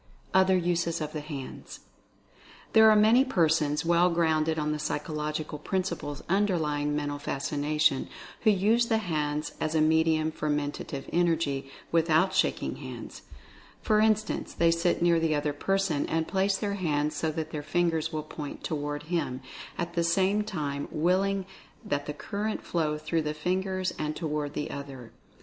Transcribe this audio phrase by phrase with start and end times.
[0.33, 1.81] OTHER USES OF THE HANDS.
[2.73, 8.09] There are many persons, well grounded on the psychological principles underlying Mental Fascina tion,
[8.41, 13.21] who use the hands as a medium for Mentative Energy, without shaking hands.
[13.83, 17.61] For instance, they sit near the other person and place their hands so that their
[17.61, 19.41] fingers will point toward him,
[19.77, 21.45] at the same time willing
[21.85, 25.11] that the current flow through the fingers and toward the other.